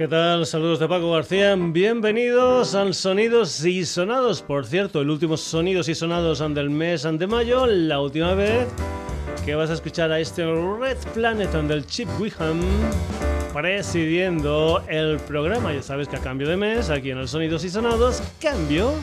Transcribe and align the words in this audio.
¿Qué 0.00 0.08
tal? 0.08 0.46
Saludos 0.46 0.78
de 0.78 0.88
Paco 0.88 1.12
García. 1.12 1.54
Bienvenidos 1.58 2.74
al 2.74 2.94
Sonidos 2.94 3.62
y 3.66 3.84
Sonados. 3.84 4.40
Por 4.40 4.64
cierto, 4.64 5.02
el 5.02 5.10
último 5.10 5.36
Sonidos 5.36 5.90
y 5.90 5.94
Sonados 5.94 6.38
del 6.38 6.70
mes 6.70 7.02
de 7.02 7.26
mayo, 7.26 7.66
la 7.66 8.00
última 8.00 8.32
vez 8.32 8.66
que 9.44 9.54
vas 9.54 9.68
a 9.68 9.74
escuchar 9.74 10.10
a 10.10 10.18
este 10.18 10.46
Red 10.46 10.96
Planet 11.12 11.50
del 11.50 11.84
Chip 11.84 12.08
Wiham 12.18 12.62
presidiendo 13.52 14.82
el 14.88 15.18
programa. 15.18 15.74
Ya 15.74 15.82
sabes 15.82 16.08
que 16.08 16.16
a 16.16 16.20
cambio 16.20 16.48
de 16.48 16.56
mes, 16.56 16.88
aquí 16.88 17.10
en 17.10 17.18
el 17.18 17.28
Sonidos 17.28 17.62
y 17.64 17.68
Sonados, 17.68 18.22
cambio 18.40 18.94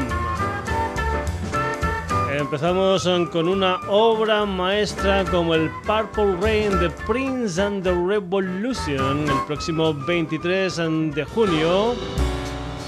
Empezamos 2.31 3.07
con 3.31 3.47
una 3.47 3.79
obra 3.89 4.45
maestra 4.45 5.23
como 5.25 5.53
el 5.53 5.69
Purple 5.85 6.37
Rain 6.41 6.79
de 6.79 6.89
Prince 7.05 7.61
and 7.61 7.83
the 7.83 7.91
Revolution. 7.91 9.29
El 9.29 9.45
próximo 9.45 9.93
23 9.93 10.77
de 11.13 11.25
junio 11.25 11.93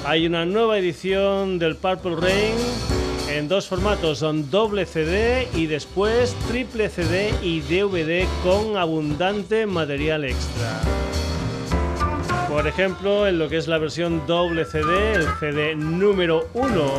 hay 0.06 0.26
una 0.26 0.46
nueva 0.46 0.78
edición 0.78 1.60
del 1.60 1.76
Purple 1.76 2.16
Rain 2.16 2.56
en 3.38 3.48
dos 3.48 3.68
formatos, 3.68 4.20
son 4.20 4.52
doble 4.52 4.86
CD 4.86 5.48
y 5.56 5.66
después 5.66 6.36
triple 6.48 6.90
CD 6.90 7.34
y 7.42 7.62
DVD 7.62 8.28
con 8.44 8.78
abundante 8.78 9.66
material 9.66 10.26
extra. 10.26 10.82
Por 12.48 12.68
ejemplo, 12.68 13.28
en 13.28 13.40
lo 13.40 13.50
que 13.50 13.58
es 13.58 13.68
la 13.68 13.80
versión 13.80 14.26
doble 14.28 14.66
CD, 14.66 15.14
el 15.14 15.28
CD 15.40 15.76
número 15.76 16.48
1 16.54 16.92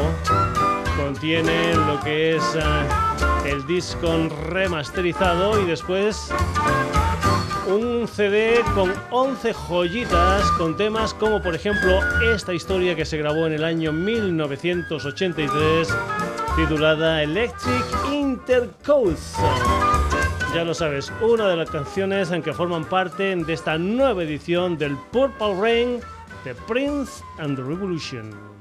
contiene 0.97 1.75
lo 1.75 2.01
que 2.01 2.37
es 2.37 2.43
eh, 2.57 3.51
el 3.51 3.65
disco 3.67 4.29
remasterizado 4.49 5.61
y 5.61 5.67
después 5.67 6.33
un 7.67 8.07
CD 8.07 8.61
con 8.75 8.93
11 9.11 9.55
joyitas 9.55 10.43
con 10.59 10.77
temas 10.77 11.15
como 11.15 11.43
por 11.43 11.55
ejemplo 11.55 12.01
esta 12.35 12.53
historia 12.53 12.95
que 12.95 13.05
se 13.05 13.17
grabó 13.17 13.47
en 13.47 13.55
el 13.55 13.65
año 13.65 13.91
1983 13.93 15.89
titulada 16.57 17.23
Electric 17.23 17.85
Intercourse. 18.13 19.37
Ya 20.55 20.65
lo 20.65 20.73
sabes, 20.73 21.13
una 21.21 21.49
de 21.49 21.57
las 21.57 21.69
canciones 21.69 22.31
en 22.31 22.43
que 22.43 22.53
forman 22.53 22.85
parte 22.85 23.35
de 23.35 23.53
esta 23.53 23.77
nueva 23.77 24.23
edición 24.23 24.79
del 24.79 24.97
Purple 25.11 25.55
Rain 25.61 26.01
de 26.45 26.55
Prince 26.55 27.25
and 27.39 27.57
the 27.57 27.63
Revolution. 27.63 28.54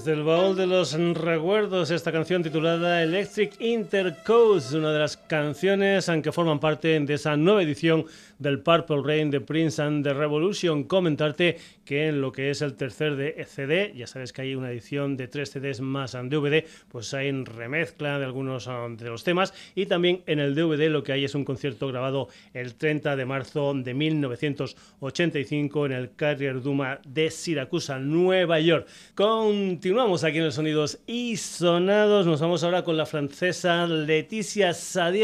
Desde 0.00 0.14
el 0.14 0.24
baúl 0.24 0.56
de 0.56 0.66
los 0.66 0.94
recuerdos, 0.94 1.90
esta 1.90 2.10
canción 2.10 2.42
titulada 2.42 3.02
Electric 3.02 3.60
Intercoast, 3.60 4.72
una 4.72 4.94
de 4.94 4.98
las 4.98 5.18
canciones 5.30 6.10
que 6.24 6.32
forman 6.32 6.58
parte 6.58 6.98
de 6.98 7.14
esa 7.14 7.36
nueva 7.36 7.62
edición 7.62 8.04
del 8.40 8.58
Purple 8.58 9.02
Rain 9.04 9.30
de 9.30 9.40
Prince 9.40 9.80
and 9.80 10.02
the 10.02 10.12
Revolution. 10.12 10.82
Comentarte 10.82 11.56
que 11.84 12.08
en 12.08 12.20
lo 12.20 12.32
que 12.32 12.50
es 12.50 12.62
el 12.62 12.74
tercer 12.74 13.14
de 13.14 13.44
CD, 13.44 13.92
ya 13.94 14.08
sabes 14.08 14.32
que 14.32 14.42
hay 14.42 14.56
una 14.56 14.72
edición 14.72 15.16
de 15.16 15.28
tres 15.28 15.50
CDs 15.50 15.80
más 15.80 16.16
en 16.16 16.30
DVD, 16.30 16.64
pues 16.88 17.14
hay 17.14 17.30
remezcla 17.44 18.18
de 18.18 18.24
algunos 18.24 18.66
um, 18.66 18.96
de 18.96 19.08
los 19.08 19.22
temas 19.22 19.54
y 19.76 19.86
también 19.86 20.22
en 20.26 20.40
el 20.40 20.56
DVD 20.56 20.88
lo 20.88 21.04
que 21.04 21.12
hay 21.12 21.24
es 21.24 21.36
un 21.36 21.44
concierto 21.44 21.86
grabado 21.86 22.26
el 22.52 22.74
30 22.74 23.14
de 23.14 23.24
marzo 23.24 23.72
de 23.74 23.94
1985 23.94 25.86
en 25.86 25.92
el 25.92 26.16
Carrier 26.16 26.60
Duma 26.60 27.00
de 27.06 27.30
Siracusa, 27.30 28.00
Nueva 28.00 28.58
York. 28.58 28.88
Continuamos 29.14 30.24
aquí 30.24 30.38
en 30.38 30.46
los 30.46 30.56
sonidos 30.56 30.98
y 31.06 31.36
sonados, 31.36 32.26
nos 32.26 32.40
vamos 32.40 32.64
ahora 32.64 32.82
con 32.82 32.96
la 32.96 33.06
francesa 33.06 33.86
Leticia 33.86 34.74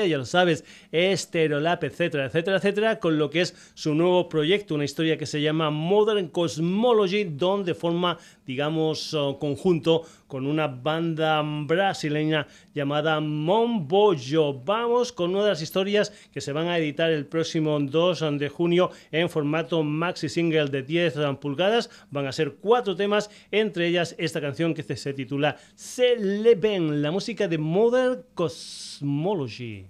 Ya 0.04 0.18
lo 0.18 0.24
sabes, 0.24 0.64
Esterolap, 0.92 1.84
etcétera, 1.84 2.26
etcétera, 2.26 2.58
etcétera 2.58 2.98
con 2.98 3.18
lo 3.18 3.30
que 3.30 3.40
es 3.40 3.54
su 3.74 3.94
nuevo 3.94 4.28
proyecto, 4.28 4.74
una 4.74 4.84
historia 4.84 5.16
que 5.16 5.26
se 5.26 5.40
llama 5.40 5.70
Modern 5.70 6.28
Cosmology, 6.28 7.24
donde 7.24 7.74
forma, 7.74 8.18
digamos, 8.46 9.12
oh, 9.14 9.38
conjunto 9.38 10.02
con 10.26 10.46
una 10.46 10.66
banda 10.66 11.42
brasileña 11.42 12.46
llamada 12.74 13.20
Momboyo. 13.20 14.54
Vamos 14.54 15.12
con 15.12 15.30
una 15.30 15.44
de 15.44 15.50
las 15.50 15.62
historias 15.62 16.12
que 16.32 16.40
se 16.40 16.52
van 16.52 16.68
a 16.68 16.78
editar 16.78 17.10
el 17.10 17.26
próximo 17.26 17.78
2 17.78 18.38
de 18.38 18.48
junio 18.48 18.90
en 19.12 19.28
formato 19.28 19.82
maxi 19.82 20.28
single 20.28 20.66
de 20.66 20.82
10 20.82 21.14
pulgadas. 21.40 21.90
Van 22.10 22.26
a 22.26 22.32
ser 22.32 22.56
cuatro 22.56 22.96
temas, 22.96 23.30
entre 23.50 23.88
ellas 23.88 24.14
esta 24.18 24.40
canción 24.40 24.74
que 24.74 24.82
se 24.82 25.12
titula 25.12 25.56
Se 25.74 26.16
le 26.16 26.54
ven, 26.54 27.02
la 27.02 27.10
música 27.10 27.48
de 27.48 27.58
Modern 27.58 28.22
Cosmology. 28.34 29.86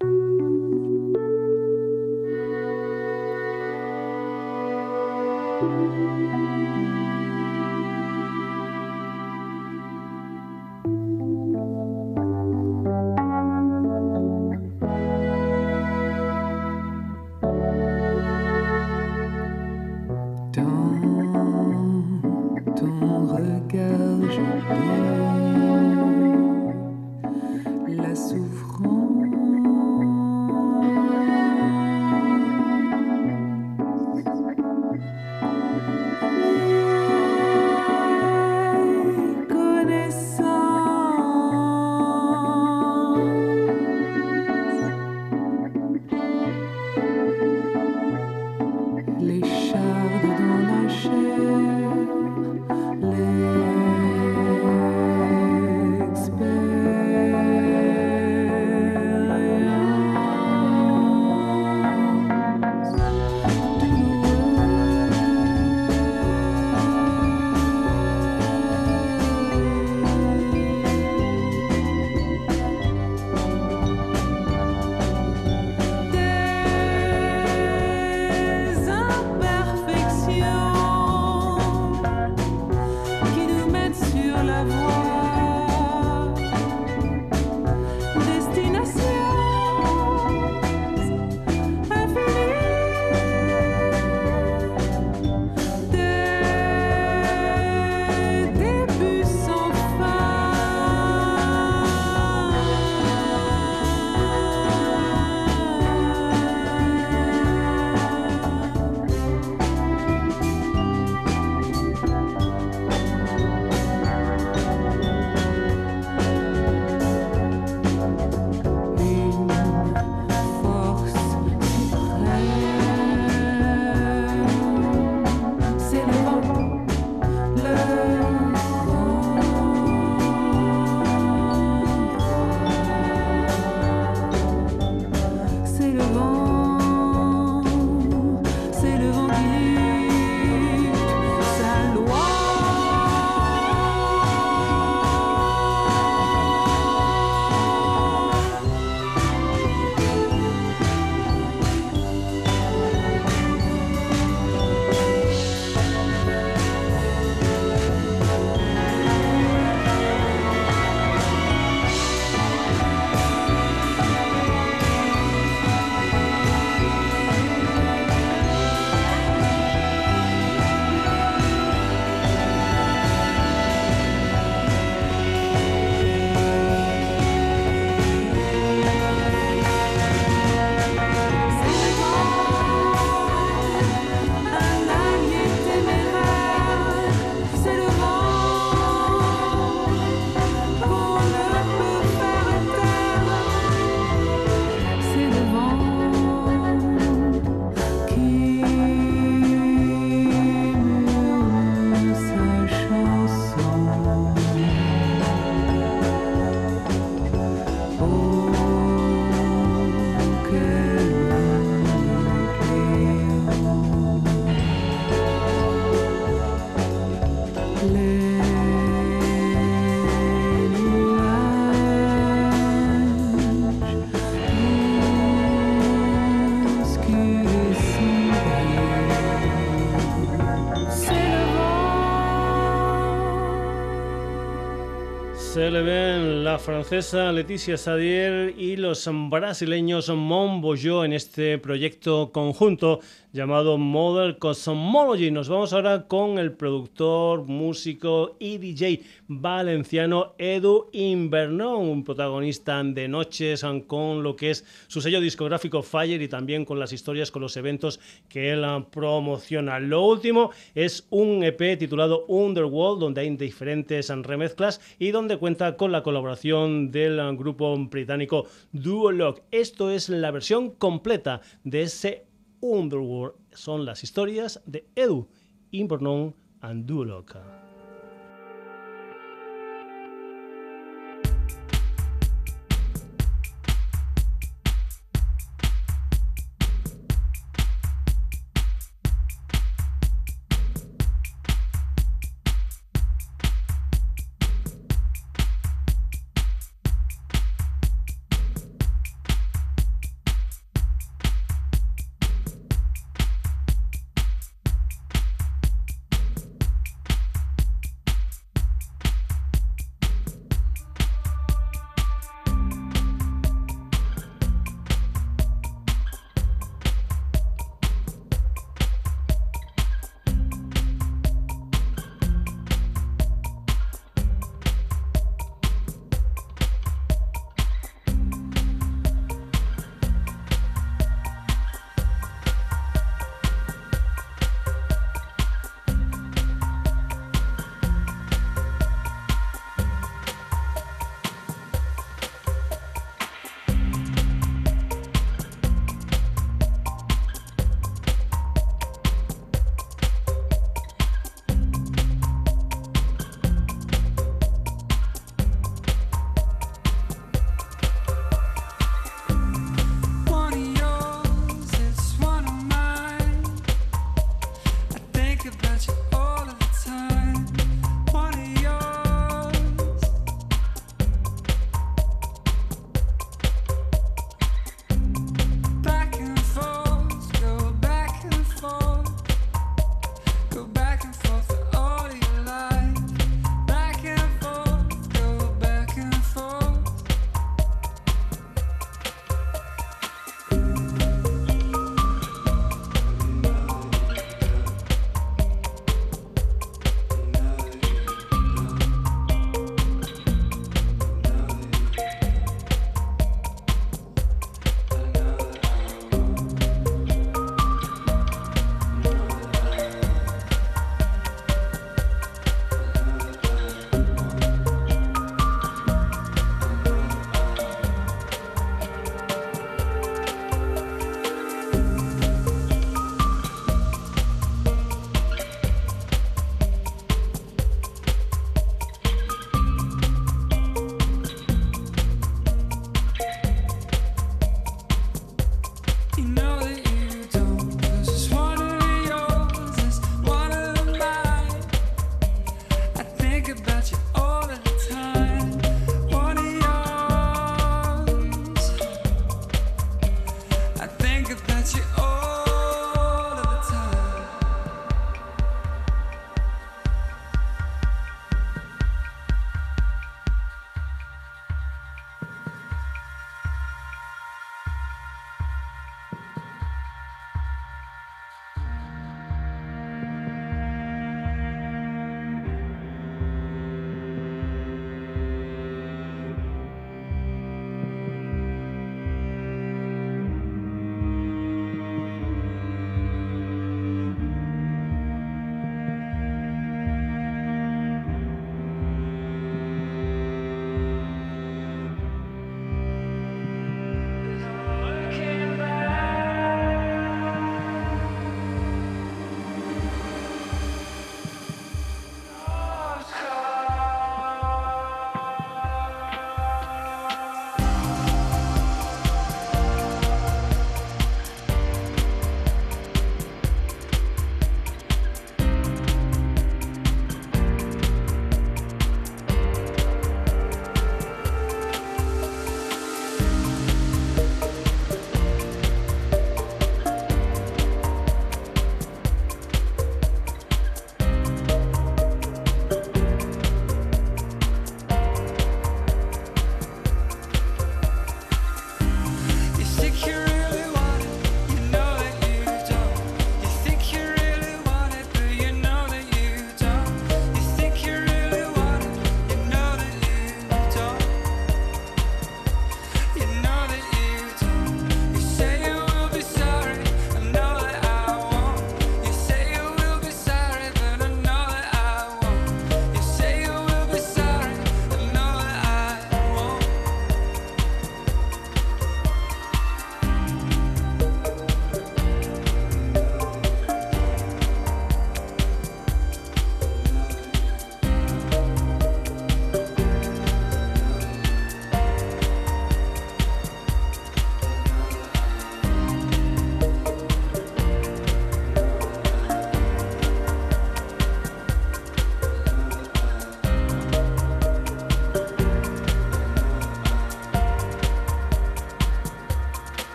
Ven 235.73 236.45
la 236.45 236.61
francesa 236.61 237.33
Leticia 237.33 237.77
Sadier 237.77 238.55
y 238.57 238.77
los 238.77 239.11
brasileños 239.29 240.09
Mombo 240.09 240.77
Yo 240.77 241.05
en 241.05 241.13
este 241.13 241.59
proyecto 241.59 242.31
conjunto 242.31 243.01
llamado 243.37 243.77
Model 243.77 244.39
Cosmology. 244.39 245.31
Nos 245.31 245.51
vamos 245.51 245.75
ahora 245.75 246.09
con 246.09 246.39
el 246.39 246.53
productor, 246.53 247.45
músico 247.45 248.35
y 248.39 248.57
DJ 248.57 249.03
valenciano 249.29 250.33
Edu 250.39 250.89
Inverno, 250.93 251.79
un 251.79 252.03
protagonista 252.03 252.83
de 252.83 253.09
noches 253.09 253.63
con 253.87 254.23
lo 254.23 254.37
que 254.37 254.53
es 254.53 254.65
su 254.87 255.03
sello 255.03 255.21
discográfico 255.21 255.83
Fire 255.83 256.23
y 256.23 256.29
también 256.29 256.65
con 256.65 256.79
las 256.79 256.95
historias, 256.95 257.31
con 257.31 257.43
los 257.43 257.59
eventos 257.59 258.01
que 258.31 258.53
él 258.53 258.65
promociona. 258.91 259.81
Lo 259.81 260.03
último 260.03 260.51
es 260.75 261.07
un 261.11 261.45
EP 261.45 261.79
titulado 261.79 262.25
Underworld, 262.29 263.01
donde 263.01 263.21
hay 263.21 263.37
diferentes 263.37 264.09
remezclas 264.09 264.81
y 264.99 265.11
donde 265.11 265.37
cuenta 265.37 265.77
con 265.77 265.93
la 265.93 266.03
colaboración 266.03 266.91
del 266.91 267.37
grupo 267.37 267.77
británico 267.77 268.47
Duologue. 268.73 269.43
Esto 269.51 269.91
es 269.91 270.09
la 270.09 270.31
versión 270.31 270.71
completa 270.71 271.43
de 271.65 271.83
ese 271.83 272.26
Underworld 272.75 273.37
son 273.53 273.85
las 273.85 274.03
historias 274.03 274.61
de 274.67 274.89
Edu, 274.95 275.29
Impernon 275.71 276.35
and 276.61 276.87
Duoloc. 276.87 277.37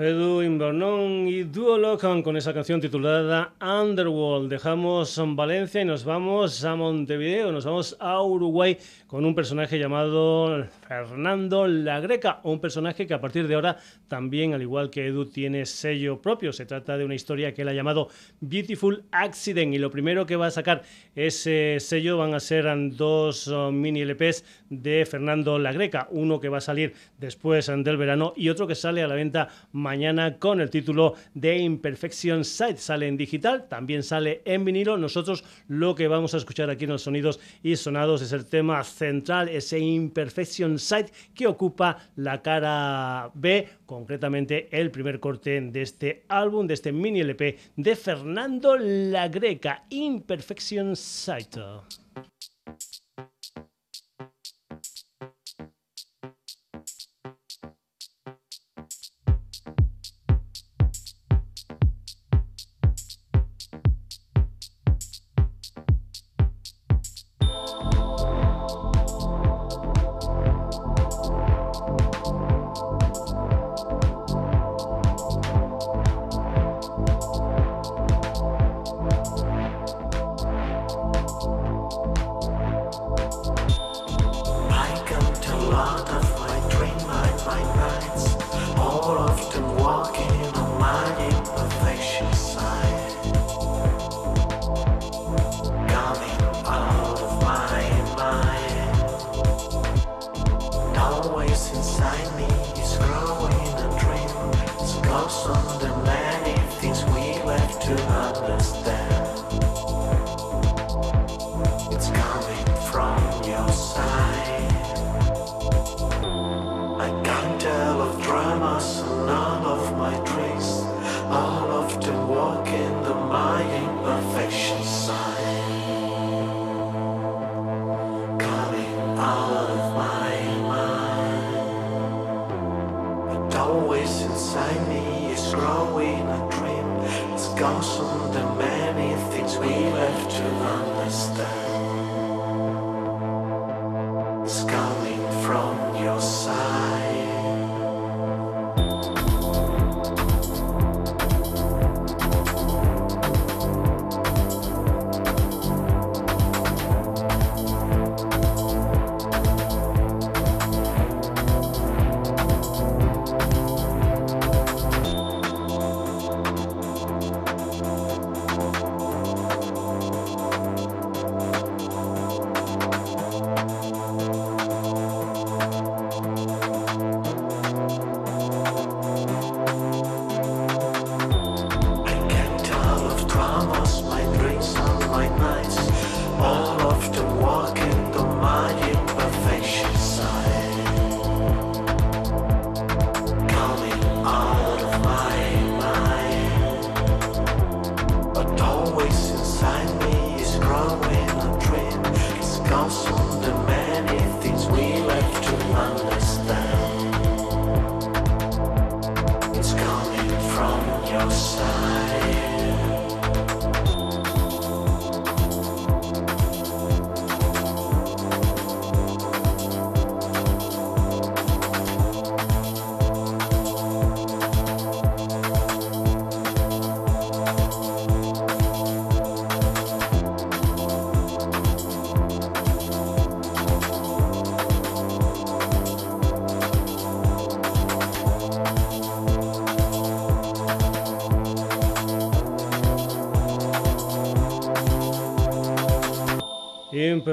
Edu 0.00 0.42
Invernon 0.42 1.26
y 1.26 1.42
Duo 1.42 1.76
Locan 1.76 2.22
con 2.22 2.36
esa 2.36 2.54
canción 2.54 2.80
titulada 2.80 3.54
Underworld. 3.60 4.48
Dejamos 4.48 5.20
Valencia 5.34 5.82
y 5.82 5.84
nos 5.84 6.04
vamos 6.04 6.64
a 6.64 6.76
Montevideo, 6.76 7.50
nos 7.50 7.64
vamos 7.64 7.96
a 7.98 8.22
Uruguay 8.22 8.78
con 9.08 9.24
un 9.24 9.34
personaje 9.34 9.76
llamado 9.76 10.64
Fernando 10.88 11.66
La 11.68 12.00
Greca, 12.00 12.40
un 12.44 12.60
personaje 12.60 13.06
que 13.06 13.12
a 13.12 13.20
partir 13.20 13.46
de 13.46 13.54
ahora 13.54 13.76
también, 14.08 14.54
al 14.54 14.62
igual 14.62 14.88
que 14.88 15.06
Edu, 15.06 15.26
tiene 15.26 15.66
sello 15.66 16.22
propio. 16.22 16.50
Se 16.50 16.64
trata 16.64 16.96
de 16.96 17.04
una 17.04 17.14
historia 17.14 17.52
que 17.52 17.60
él 17.60 17.68
ha 17.68 17.74
llamado 17.74 18.08
Beautiful 18.40 19.04
Accident 19.10 19.74
y 19.74 19.78
lo 19.78 19.90
primero 19.90 20.24
que 20.24 20.36
va 20.36 20.46
a 20.46 20.50
sacar 20.50 20.82
ese 21.14 21.76
sello 21.78 22.16
van 22.16 22.32
a 22.32 22.40
ser 22.40 22.64
dos 22.96 23.48
uh, 23.48 23.70
mini 23.70 24.02
LPs 24.02 24.44
de 24.70 25.04
Fernando 25.04 25.58
La 25.58 25.72
Greca, 25.72 26.08
uno 26.10 26.40
que 26.40 26.48
va 26.48 26.56
a 26.56 26.62
salir 26.62 26.94
después 27.18 27.66
del 27.66 27.96
verano 27.98 28.32
y 28.34 28.48
otro 28.48 28.66
que 28.66 28.74
sale 28.74 29.02
a 29.02 29.08
la 29.08 29.14
venta 29.14 29.48
mañana 29.72 30.38
con 30.38 30.58
el 30.58 30.70
título 30.70 31.16
de 31.34 31.58
Imperfection 31.58 32.46
Site. 32.46 32.78
Sale 32.78 33.08
en 33.08 33.18
digital, 33.18 33.68
también 33.68 34.02
sale 34.02 34.40
en 34.46 34.64
vinilo. 34.64 34.96
Nosotros 34.96 35.44
lo 35.68 35.94
que 35.94 36.08
vamos 36.08 36.32
a 36.32 36.38
escuchar 36.38 36.70
aquí 36.70 36.84
en 36.84 36.90
los 36.92 37.02
sonidos 37.02 37.40
y 37.62 37.76
sonados 37.76 38.22
es 38.22 38.32
el 38.32 38.46
tema 38.46 38.82
central, 38.84 39.50
ese 39.50 39.78
Imperfection 39.78 40.77
Site 40.78 41.12
que 41.34 41.46
ocupa 41.46 41.98
la 42.16 42.42
cara 42.42 43.30
B, 43.34 43.68
concretamente 43.86 44.68
el 44.70 44.90
primer 44.90 45.20
corte 45.20 45.60
de 45.60 45.82
este 45.82 46.24
álbum, 46.28 46.66
de 46.66 46.74
este 46.74 46.92
mini 46.92 47.20
LP 47.20 47.58
de 47.76 47.96
Fernando 47.96 48.76
La 48.76 49.28
Greca, 49.28 49.84
Imperfection 49.90 50.96
Site. 50.96 51.60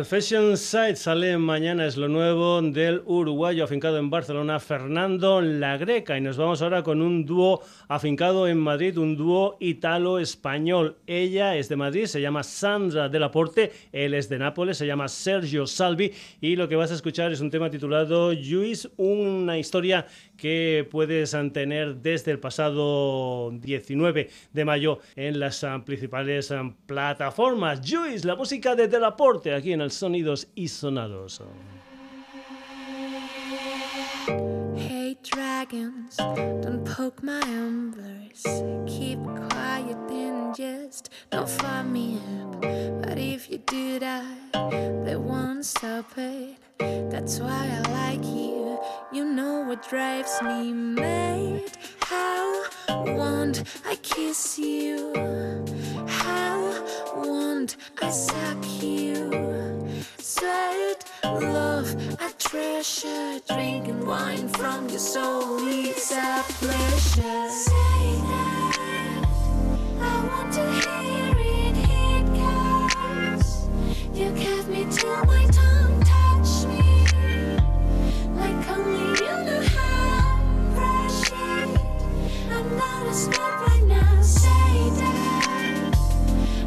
Imperfection 0.06 0.56
Side 0.56 0.98
sale 0.98 1.36
mañana, 1.40 1.88
es 1.88 1.98
lo 1.98 2.08
nuevo 2.08 2.62
del 2.62 3.02
uruguayo 3.08 3.64
afincado 3.64 3.98
en 3.98 4.12
Barcelona, 4.12 4.60
Fernando 4.60 5.42
La 5.42 5.78
Greca. 5.78 6.16
Y 6.16 6.22
nos 6.22 6.38
vamos 6.38 6.62
ahora 6.62 6.84
con 6.84 7.02
un 7.02 7.26
dúo 7.26 7.64
afincado 7.88 8.48
en 8.48 8.58
Madrid, 8.58 8.98
un 8.98 9.16
dúo 9.16 9.58
italo-español. 9.60 10.98
Ella 11.08 11.56
es 11.56 11.70
de 11.70 11.76
Madrid, 11.76 12.06
se 12.06 12.22
llama 12.22 12.44
Sandra 12.44 13.10
Delaporte, 13.10 13.72
él 13.92 14.14
es 14.14 14.30
de 14.30 14.40
Nápoles, 14.40 14.78
se 14.78 14.88
llama 14.88 15.08
Sergio 15.08 15.68
Salvi. 15.68 16.12
Y 16.42 16.56
lo 16.56 16.68
que 16.68 16.76
vas 16.76 16.92
a 16.92 16.96
escuchar 16.96 17.32
es 17.32 17.42
un 17.42 17.50
tema 17.50 17.70
titulado 17.70 18.32
Juice, 18.34 18.90
una 18.98 19.58
historia 19.58 20.08
que 20.38 20.88
puedes 20.90 21.36
tener 21.54 21.96
desde 21.98 22.32
el 22.32 22.40
pasado 22.40 23.52
19 23.52 24.30
de 24.52 24.66
mayo 24.66 25.00
en 25.16 25.40
las 25.40 25.66
principales 25.86 26.54
plataformas. 26.86 27.82
Juice, 27.88 28.28
la 28.28 28.36
música 28.36 28.76
de 28.76 28.88
Delaporte 28.88 29.54
aquí 29.54 29.74
en 29.74 29.82
el 29.82 29.92
Sonidos 29.92 30.48
y 30.56 30.68
Sonados. 30.68 31.42
Dragons, 35.26 36.18
don't 36.18 36.86
poke 36.86 37.24
my 37.24 37.42
embers. 37.48 38.44
Keep 38.86 39.24
quiet 39.24 39.98
and 40.12 40.56
just 40.56 41.10
don't 41.32 41.50
fire 41.50 41.84
me 41.84 42.20
up. 42.42 42.62
But 42.62 43.18
if 43.18 43.50
you 43.50 43.58
do 43.58 44.00
that, 44.00 44.54
they 45.06 45.16
won't 45.16 45.66
stop 45.66 46.06
it. 46.18 46.65
That's 46.78 47.40
why 47.40 47.82
I 47.84 47.92
like 47.92 48.26
you. 48.26 48.80
You 49.12 49.26
know 49.26 49.62
what 49.62 49.88
drives 49.88 50.42
me 50.42 50.74
mad? 50.74 51.64
How 52.02 52.64
won't 52.90 53.64
I 53.86 53.96
kiss 53.98 54.60
you? 54.60 55.14
How 56.08 56.84
won't 57.16 57.78
I 58.02 58.10
suck 58.10 58.58
you? 58.82 59.32
Sweat, 60.18 61.10
love, 61.24 61.96
I 62.20 62.32
treasure 62.38 63.40
drinking 63.48 64.06
wine 64.06 64.50
from 64.50 64.90
your 64.90 65.00
soul. 65.00 65.60
It's 65.68 66.12
a 66.12 66.44
pleasure. 66.60 67.50
Say 67.50 68.20
that 68.28 69.28
I 70.02 70.28
want 70.28 70.54
to 70.54 70.72
hear 70.82 71.36
it. 71.38 71.78
It 71.90 72.26
comes. 72.42 73.70
You 74.14 74.32
give 74.32 74.68
me 74.68 74.86
till 74.92 75.26
my 75.26 75.46
tongue 75.46 75.65
right 83.16 83.84
now. 83.88 84.22
Say 84.22 84.90
that 85.00 85.96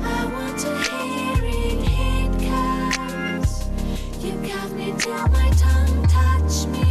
I 0.00 0.24
want 0.32 0.58
to 0.60 0.70
hear 0.88 1.44
it, 1.44 1.78
hit 1.86 2.32
cards. 2.48 3.68
You 4.24 4.32
me 4.74 4.94
till 4.98 5.28
my 5.28 5.50
tongue, 5.50 6.06
touch 6.06 6.66
me. 6.72 6.88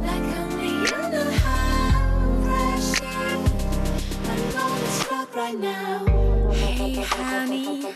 Like 0.00 0.28
only 0.40 0.88
how 1.44 2.80
she 2.80 3.04
spot 4.88 5.34
right 5.34 5.58
now. 5.58 6.06
Hey 6.52 6.94
honey, 6.94 7.92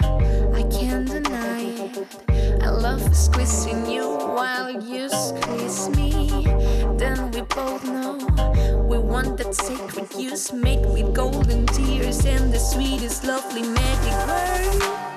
I 0.52 0.62
can't 0.70 1.08
deny 1.08 1.62
it. 1.62 2.62
I 2.62 2.68
love 2.68 3.16
squeezing 3.16 3.86
you 3.86 4.04
while 4.04 4.70
you 4.70 5.08
squeeze 5.08 5.88
me. 5.96 6.28
Then 6.98 7.30
we 7.30 7.40
both 7.40 7.84
know 7.84 8.49
want 9.10 9.36
that 9.36 9.52
sacred 9.52 10.14
use 10.14 10.52
made 10.52 10.86
with 10.86 11.12
golden 11.12 11.66
tears 11.66 12.24
and 12.24 12.54
the 12.54 12.58
sweetest, 12.58 13.24
lovely 13.24 13.62
magic 13.62 14.14
words. 14.28 15.09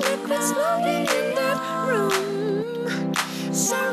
Liquids 0.00 0.52
floating 0.52 1.06
in 1.08 1.34
that 1.34 1.88
room. 1.88 3.14
Sorry 3.52 3.87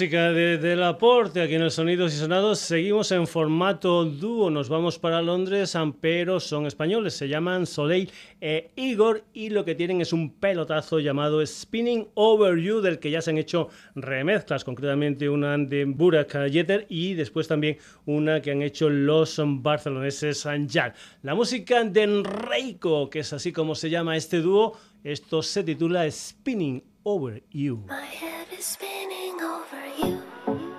música 0.00 0.32
de 0.32 0.56
Del 0.56 0.82
Aporte 0.82 1.42
aquí 1.42 1.56
en 1.56 1.60
el 1.60 1.70
Sonidos 1.70 2.14
y 2.14 2.16
Sonados. 2.16 2.58
Seguimos 2.58 3.12
en 3.12 3.26
formato 3.26 4.06
dúo, 4.06 4.48
nos 4.48 4.70
vamos 4.70 4.98
para 4.98 5.20
Londres, 5.20 5.76
pero 6.00 6.40
son 6.40 6.64
españoles. 6.64 7.12
Se 7.12 7.28
llaman 7.28 7.66
Soleil 7.66 8.10
e 8.40 8.70
Igor 8.76 9.24
y 9.34 9.50
lo 9.50 9.62
que 9.62 9.74
tienen 9.74 10.00
es 10.00 10.14
un 10.14 10.32
pelotazo 10.32 11.00
llamado 11.00 11.44
Spinning 11.44 12.08
Over 12.14 12.58
You, 12.58 12.80
del 12.80 12.98
que 12.98 13.10
ya 13.10 13.20
se 13.20 13.28
han 13.28 13.36
hecho 13.36 13.68
remezclas, 13.94 14.64
concretamente 14.64 15.28
una 15.28 15.58
de 15.58 15.84
Burak 15.84 16.46
Yeter 16.48 16.86
y 16.88 17.12
después 17.12 17.46
también 17.46 17.76
una 18.06 18.40
que 18.40 18.52
han 18.52 18.62
hecho 18.62 18.88
los 18.88 19.38
barceloneses 19.44 20.46
Anjal. 20.46 20.94
La 21.20 21.34
música 21.34 21.84
de 21.84 22.04
Enrico, 22.04 23.10
que 23.10 23.18
es 23.18 23.34
así 23.34 23.52
como 23.52 23.74
se 23.74 23.90
llama 23.90 24.16
este 24.16 24.40
dúo, 24.40 24.78
esto 25.04 25.42
se 25.42 25.62
titula 25.62 26.10
Spinning 26.10 26.89
Over 27.06 27.40
You. 27.50 27.84
My 27.88 28.02
head 28.02 28.46
is 28.52 28.66
spinning 28.66 29.40
over 29.40 29.86
you. 30.02 30.69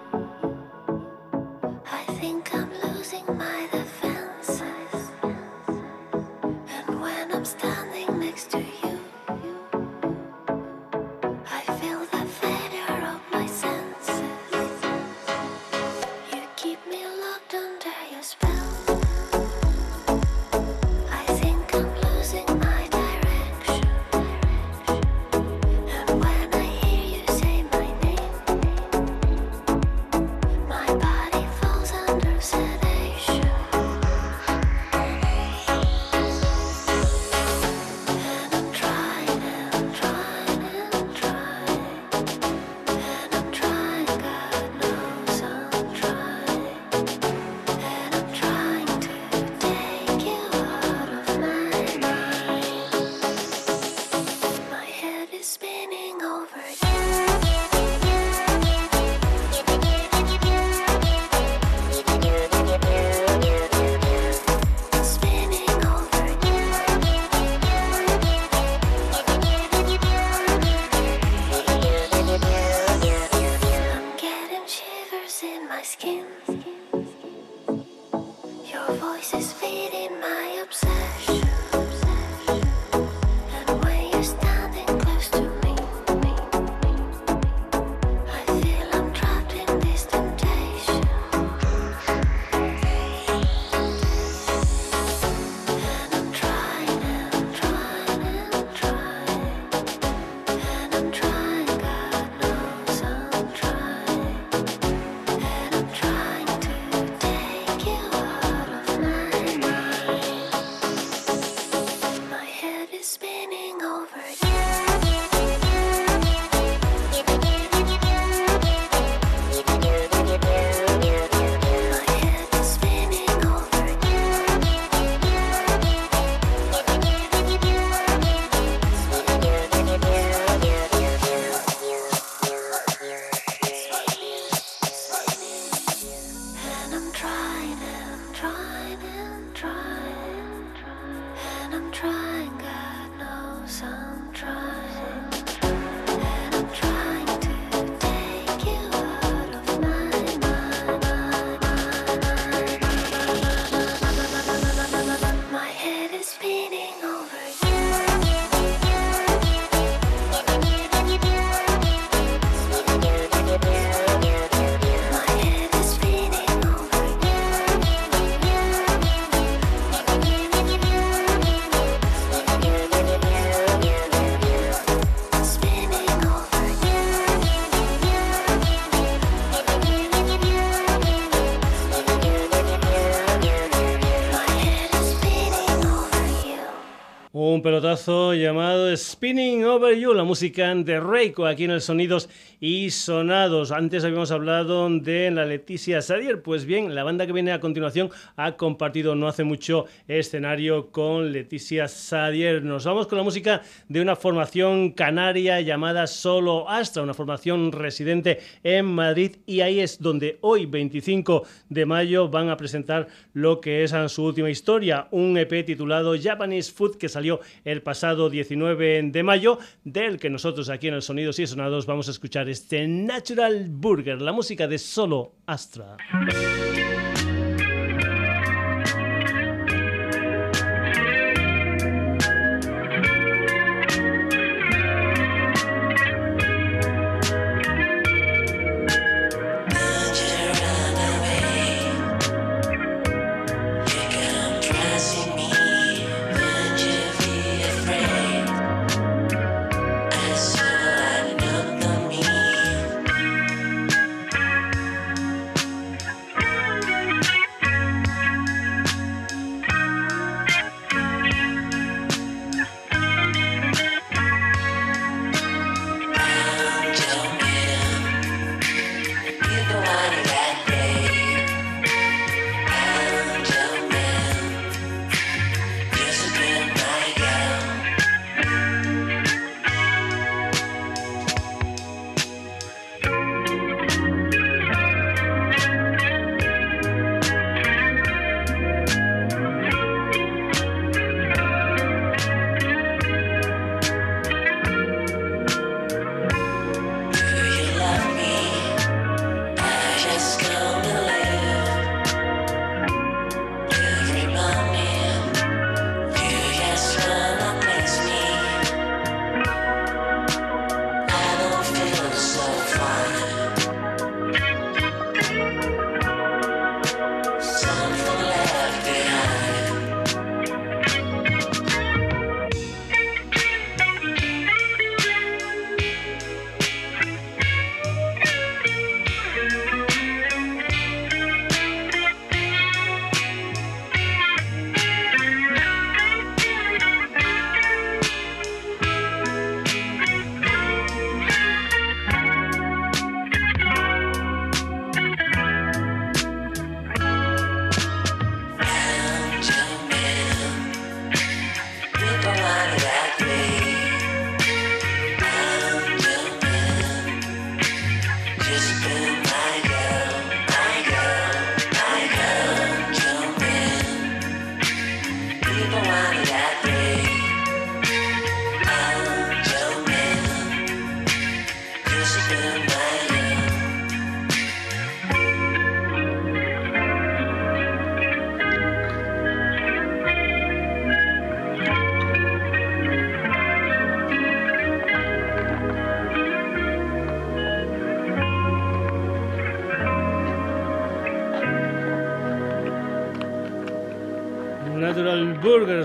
Un 187.43 187.63
pelotazo 187.63 188.35
llamado 188.35 188.95
Spinning 188.95 189.65
Over 189.65 189.97
You, 189.97 190.13
la 190.13 190.23
música 190.23 190.75
de 190.75 190.99
Reiko 190.99 191.47
aquí 191.47 191.63
en 191.63 191.71
el 191.71 191.81
Sonidos 191.81 192.29
y 192.59 192.91
Sonados. 192.91 193.71
Antes 193.71 194.03
habíamos 194.03 194.29
hablado 194.29 194.87
de 194.87 195.31
la 195.31 195.45
Leticia 195.45 196.03
Sadier. 196.03 196.43
Pues 196.43 196.65
bien, 196.65 196.93
la 196.93 197.03
banda 197.03 197.25
que 197.25 197.33
viene 197.33 197.51
a 197.51 197.59
continuación 197.59 198.11
ha 198.35 198.57
compartido 198.57 199.15
no 199.15 199.27
hace 199.27 199.43
mucho 199.43 199.85
escenario 200.07 200.91
con 200.91 201.31
Leticia 201.31 201.87
Sadier. 201.87 202.63
Nos 202.63 202.85
vamos 202.85 203.07
con 203.07 203.17
la 203.17 203.23
música 203.23 203.63
de 203.89 204.01
una 204.01 204.15
formación 204.15 204.91
canaria 204.91 205.61
llamada 205.61 206.05
Solo 206.05 206.69
Astra, 206.69 207.01
una 207.01 207.15
formación 207.15 207.71
residente 207.71 208.37
en 208.61 208.85
Madrid 208.85 209.37
y 209.47 209.61
ahí 209.61 209.79
es 209.79 209.99
donde 209.99 210.37
hoy, 210.41 210.67
25 210.67 211.41
de 211.69 211.87
mayo, 211.87 212.29
van 212.29 212.49
a 212.49 212.57
presentar 212.57 213.07
lo 213.33 213.59
que 213.59 213.83
es 213.83 213.95
su 214.09 214.25
última 214.25 214.51
historia, 214.51 215.07
un 215.09 215.35
EP 215.39 215.65
titulado 215.65 216.13
Japanese 216.21 216.71
Food 216.71 216.97
que 216.97 217.09
salió 217.09 217.30
el 217.63 217.81
pasado 217.81 218.29
19 218.29 219.03
de 219.03 219.23
mayo, 219.23 219.59
del 219.83 220.19
que 220.19 220.29
nosotros 220.29 220.69
aquí 220.69 220.87
en 220.87 220.95
el 220.95 221.01
Sonidos 221.01 221.39
y 221.39 221.47
Sonados 221.47 221.85
vamos 221.85 222.07
a 222.07 222.11
escuchar 222.11 222.49
este 222.49 222.87
Natural 222.87 223.67
Burger, 223.69 224.21
la 224.21 224.33
música 224.33 224.67
de 224.67 224.77
Solo 224.77 225.33
Astra. 225.45 225.97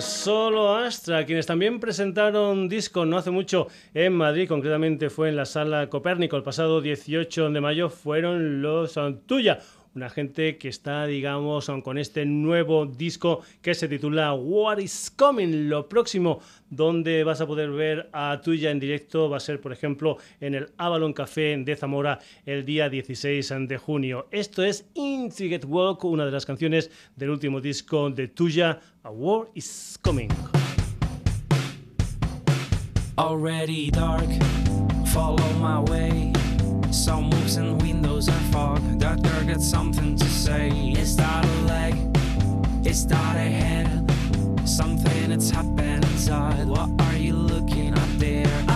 Solo 0.00 0.74
Astra, 0.74 1.24
quienes 1.24 1.46
también 1.46 1.80
presentaron 1.80 2.68
disco 2.68 3.06
no 3.06 3.16
hace 3.16 3.30
mucho 3.30 3.68
en 3.94 4.12
Madrid, 4.12 4.48
concretamente 4.48 5.10
fue 5.10 5.28
en 5.28 5.36
la 5.36 5.46
sala 5.46 5.88
Copérnico 5.88 6.36
el 6.36 6.42
pasado 6.42 6.80
18 6.80 7.50
de 7.50 7.60
mayo, 7.60 7.88
fueron 7.88 8.60
los 8.60 8.98
Tuya 9.26 9.60
una 9.96 10.10
gente 10.10 10.58
que 10.58 10.68
está, 10.68 11.06
digamos, 11.06 11.70
con 11.82 11.96
este 11.96 12.26
nuevo 12.26 12.84
disco 12.84 13.40
que 13.62 13.74
se 13.74 13.88
titula 13.88 14.34
What 14.34 14.78
is 14.78 15.10
Coming. 15.16 15.70
Lo 15.70 15.88
próximo 15.88 16.40
donde 16.68 17.24
vas 17.24 17.40
a 17.40 17.46
poder 17.46 17.70
ver 17.70 18.10
a 18.12 18.40
Tuya 18.42 18.70
en 18.70 18.78
directo 18.78 19.30
va 19.30 19.38
a 19.38 19.40
ser, 19.40 19.60
por 19.60 19.72
ejemplo, 19.72 20.18
en 20.40 20.54
el 20.54 20.68
Avalon 20.76 21.14
Café 21.14 21.56
de 21.56 21.76
Zamora 21.76 22.18
el 22.44 22.64
día 22.66 22.90
16 22.90 23.54
de 23.66 23.78
junio. 23.78 24.28
Esto 24.30 24.62
es 24.62 24.86
Intricate 24.94 25.66
Walk, 25.66 26.04
una 26.04 26.26
de 26.26 26.30
las 26.30 26.44
canciones 26.44 26.90
del 27.16 27.30
último 27.30 27.62
disco 27.62 28.10
de 28.10 28.28
Tuya, 28.28 28.78
A 29.02 29.10
War 29.10 29.48
is 29.54 29.98
Coming. 30.02 30.28
Some 36.90 37.30
moves 37.30 37.56
and 37.56 37.80
windows 37.82 38.28
and 38.28 38.52
fog. 38.52 38.80
That 38.98 39.22
girl 39.22 39.44
got 39.44 39.60
something 39.60 40.16
to 40.16 40.24
say. 40.24 40.68
Is 40.70 41.16
that 41.16 41.44
a 41.44 41.60
leg? 41.62 41.94
Is 42.86 43.06
that 43.08 43.36
a 43.36 43.40
head? 43.40 44.10
Something 44.64 45.30
that's 45.30 45.50
happened 45.50 46.04
inside. 46.04 46.66
What 46.66 46.90
are 47.00 47.16
you 47.16 47.34
looking 47.34 47.94
at 47.94 48.18
there? 48.18 48.75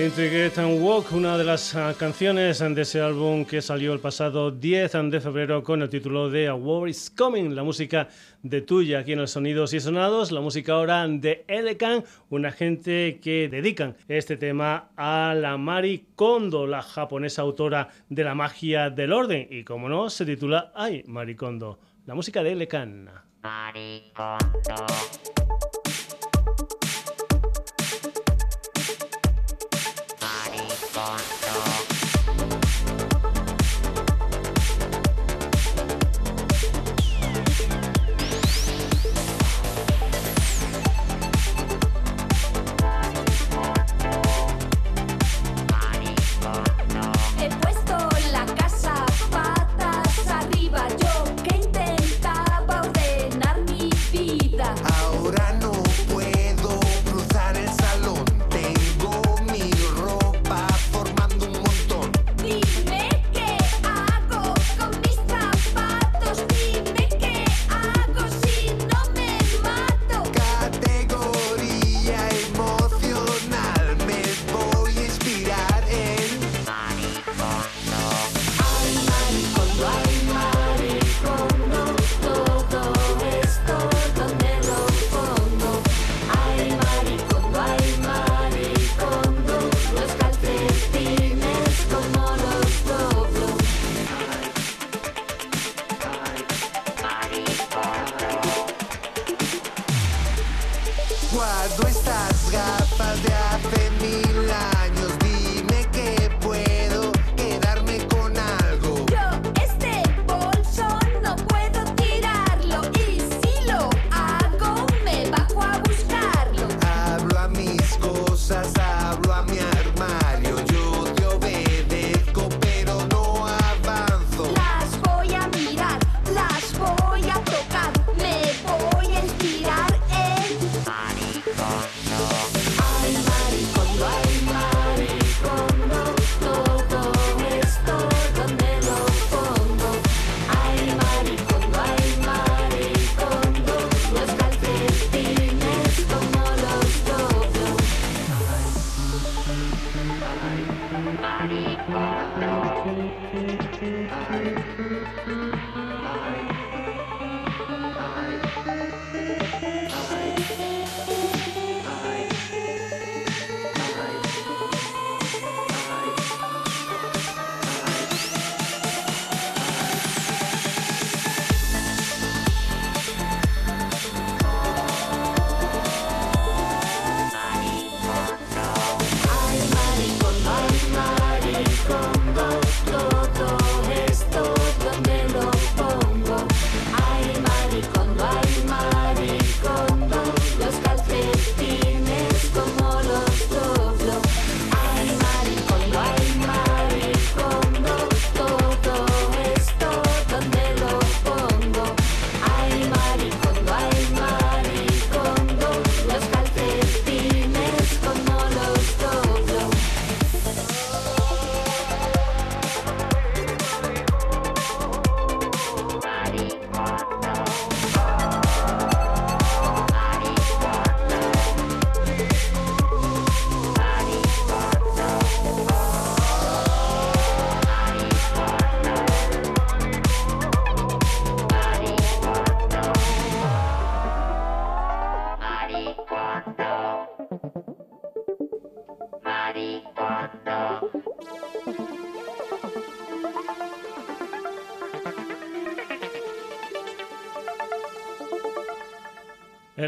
Get 0.00 0.56
and 0.56 0.82
Walk, 0.82 1.12
una 1.12 1.36
de 1.36 1.44
las 1.44 1.74
ah, 1.74 1.92
canciones 1.98 2.60
de 2.60 2.80
ese 2.80 3.02
álbum 3.02 3.44
que 3.44 3.60
salió 3.60 3.92
el 3.92 4.00
pasado 4.00 4.50
10 4.50 4.92
de 5.10 5.20
febrero 5.20 5.62
con 5.62 5.82
el 5.82 5.90
título 5.90 6.30
de 6.30 6.48
A 6.48 6.54
War 6.54 6.88
is 6.88 7.10
Coming, 7.10 7.54
la 7.54 7.62
música 7.62 8.08
de 8.42 8.62
tuya 8.62 9.00
aquí 9.00 9.12
en 9.12 9.18
los 9.18 9.32
Sonidos 9.32 9.74
y 9.74 9.80
Sonados, 9.80 10.32
la 10.32 10.40
música 10.40 10.72
ahora 10.72 11.06
de 11.06 11.44
Elecan, 11.48 12.02
una 12.30 12.50
gente 12.50 13.20
que 13.22 13.50
dedican 13.50 13.94
este 14.08 14.38
tema 14.38 14.88
a 14.96 15.34
la 15.34 15.58
Mari 15.58 16.06
Kondo, 16.16 16.66
la 16.66 16.80
japonesa 16.80 17.42
autora 17.42 17.88
de 18.08 18.24
la 18.24 18.34
magia 18.34 18.88
del 18.88 19.12
orden, 19.12 19.48
y 19.50 19.64
como 19.64 19.90
no, 19.90 20.08
se 20.08 20.24
titula 20.24 20.72
Ay, 20.74 21.04
Mari 21.08 21.36
Kondo, 21.36 21.78
la 22.06 22.14
música 22.14 22.42
de 22.42 22.52
Elecan. 22.52 23.10
Ahora 30.96 31.69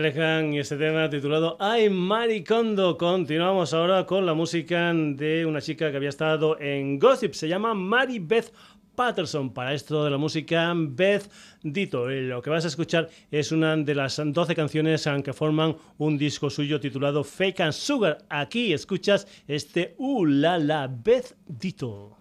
y 0.05 0.59
este 0.59 0.77
tema 0.77 1.09
titulado 1.09 1.57
Ay 1.61 1.89
Maricondo. 1.89 2.99
Continuamos 2.99 3.73
ahora 3.73 4.05
con 4.05 4.27
la 4.27 4.35
música 4.35 4.93
de 4.93 5.47
una 5.47 5.61
chica 5.61 5.93
que 5.93 5.97
había 5.97 6.09
estado 6.09 6.59
en 6.61 6.99
Gossip. 6.99 7.35
Se 7.35 7.47
llama 7.47 7.73
Mary 7.73 8.19
Beth 8.19 8.53
Patterson. 8.97 9.55
Para 9.55 9.75
esto 9.75 10.05
de 10.05 10.11
la 10.11 10.17
música, 10.17 10.73
Beth 10.75 11.31
Dito. 11.63 12.09
Lo 12.09 12.43
que 12.43 12.51
vas 12.51 12.65
a 12.65 12.69
escuchar 12.69 13.11
es 13.31 13.53
una 13.53 13.77
de 13.77 13.95
las 13.95 14.21
12 14.21 14.57
canciones 14.57 15.09
que 15.23 15.33
forman 15.33 15.77
un 15.99 16.19
disco 16.19 16.51
suyo 16.51 16.81
titulado 16.81 17.23
Fake 17.23 17.61
and 17.61 17.73
Sugar. 17.73 18.19
Aquí 18.29 18.73
escuchas 18.73 19.29
este 19.47 19.95
Uh 19.99 20.27
la 20.27 20.89
Beth 20.89 21.37
Dito. 21.47 22.19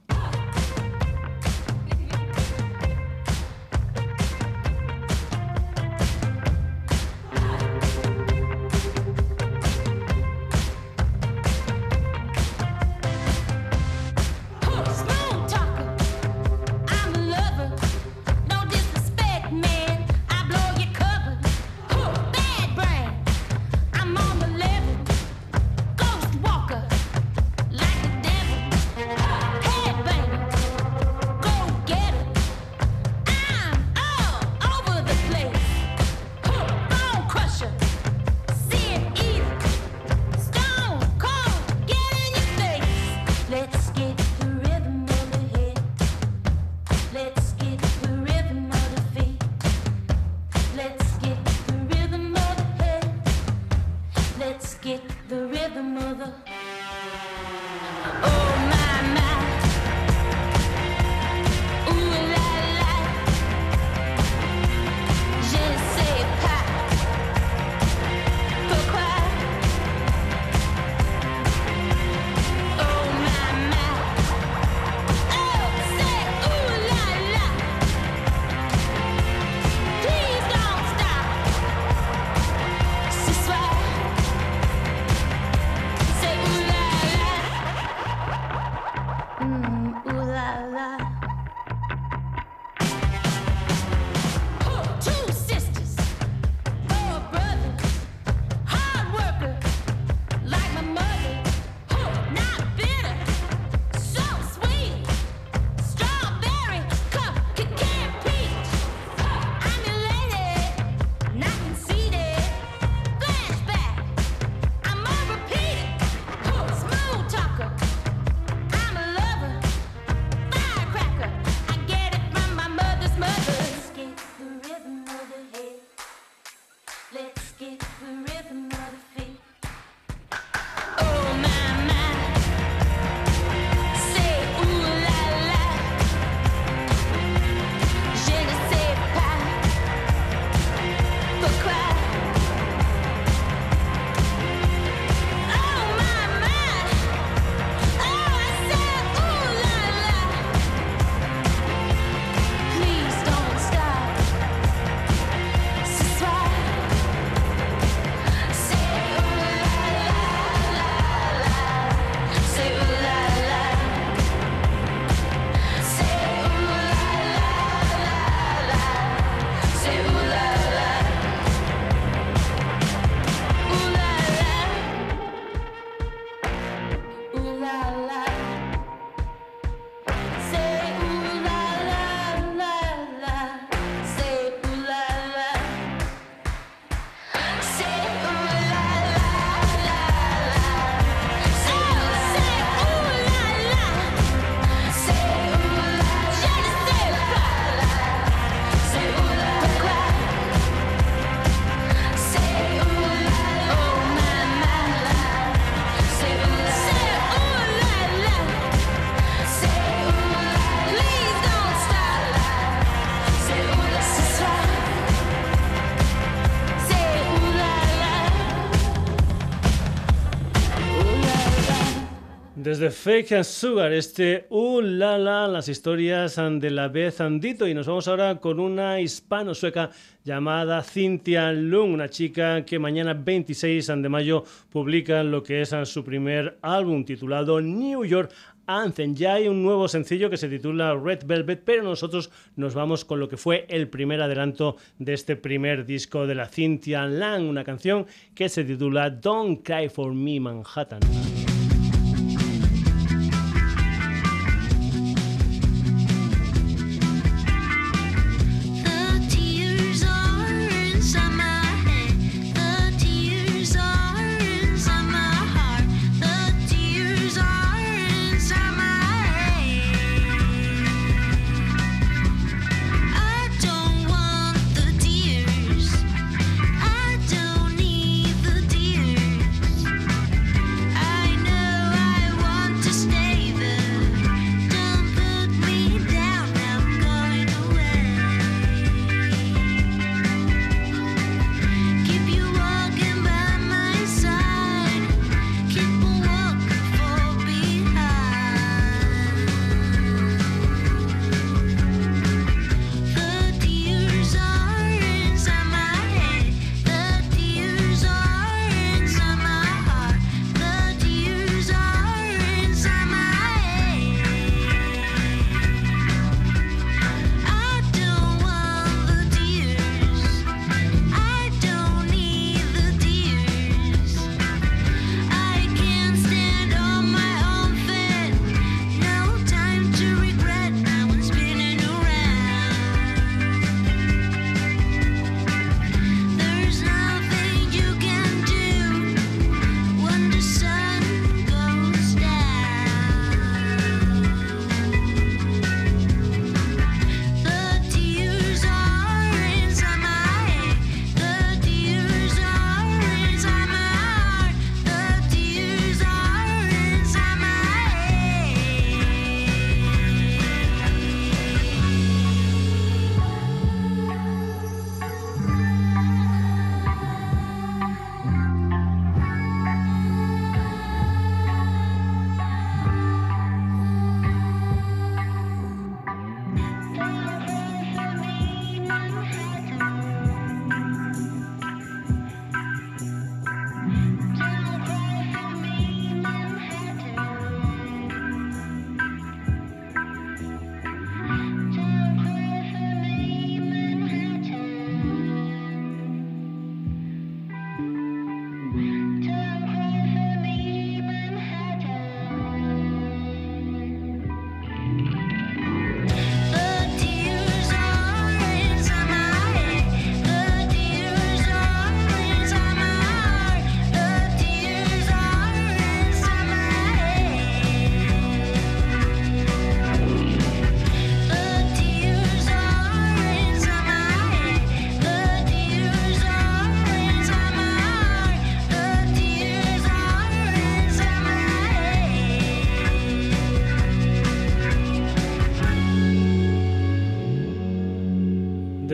Desde 222.82 222.98
Fake 222.98 223.44
Sugar, 223.44 223.94
este 223.94 224.48
Uh 224.50 224.82
La 224.82 225.16
La, 225.20 225.48
las 225.48 225.70
historias 225.70 226.38
de 226.38 226.72
la 226.72 226.88
vez 226.88 227.22
Andito. 227.22 227.68
Y 227.68 227.76
nos 227.76 227.86
vamos 227.86 228.08
ahora 228.08 228.40
con 228.40 228.60
una 228.60 229.00
hispano-sueca 229.00 229.92
llamada 230.24 230.82
Cynthia 230.82 231.52
Lung, 231.52 231.94
una 231.94 232.10
chica 232.10 232.66
que 232.66 232.80
mañana 232.80 233.14
26 233.14 233.86
de 233.86 234.10
mayo 234.10 234.44
publica 234.72 235.22
lo 235.22 235.44
que 235.44 235.62
es 235.62 235.76
su 235.84 236.04
primer 236.04 236.58
álbum 236.64 237.06
titulado 237.06 237.62
New 237.62 238.04
York 238.04 238.32
Anthem. 238.66 239.14
Ya 239.14 239.36
hay 239.36 239.48
un 239.48 239.62
nuevo 239.62 239.88
sencillo 239.88 240.32
que 240.32 240.38
se 240.38 240.50
titula 240.50 240.96
Red 240.96 241.26
Velvet, 241.28 241.62
pero 241.64 241.84
nosotros 241.84 242.32
nos 242.56 242.74
vamos 242.74 243.06
con 243.06 243.20
lo 243.20 243.30
que 243.30 243.38
fue 243.38 243.68
el 243.70 243.90
primer 243.90 244.24
adelanto 244.24 244.78
de 244.98 245.14
este 245.14 245.36
primer 245.36 245.86
disco 245.86 246.26
de 246.26 246.34
la 246.34 246.48
Cynthia 246.48 247.06
Lang, 247.06 247.48
una 247.48 247.64
canción 247.64 248.08
que 248.34 248.50
se 248.50 248.64
titula 248.64 249.12
Don't 249.12 249.62
Cry 249.64 249.88
for 249.88 250.16
Me 250.16 250.40
Manhattan. 250.40 251.02